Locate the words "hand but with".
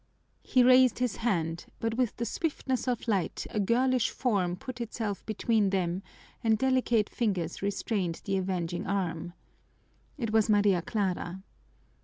1.17-2.17